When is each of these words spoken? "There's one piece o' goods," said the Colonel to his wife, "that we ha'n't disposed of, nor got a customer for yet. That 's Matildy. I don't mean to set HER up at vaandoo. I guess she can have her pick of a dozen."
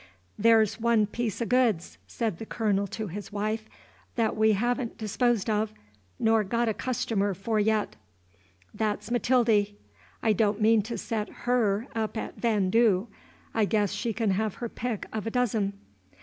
"There's 0.35 0.79
one 0.79 1.05
piece 1.05 1.43
o' 1.43 1.45
goods," 1.45 1.99
said 2.07 2.39
the 2.39 2.45
Colonel 2.47 2.87
to 2.87 3.05
his 3.05 3.31
wife, 3.31 3.69
"that 4.15 4.35
we 4.35 4.53
ha'n't 4.53 4.97
disposed 4.97 5.47
of, 5.47 5.73
nor 6.17 6.43
got 6.43 6.67
a 6.67 6.73
customer 6.73 7.35
for 7.35 7.59
yet. 7.59 7.95
That 8.73 9.03
's 9.03 9.11
Matildy. 9.11 9.75
I 10.23 10.33
don't 10.33 10.59
mean 10.59 10.81
to 10.81 10.97
set 10.97 11.29
HER 11.45 11.85
up 11.93 12.17
at 12.17 12.41
vaandoo. 12.41 13.09
I 13.53 13.65
guess 13.65 13.91
she 13.91 14.11
can 14.11 14.31
have 14.31 14.55
her 14.55 14.69
pick 14.69 15.05
of 15.13 15.27
a 15.27 15.29
dozen." 15.29 15.73